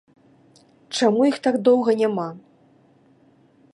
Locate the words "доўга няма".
1.69-2.27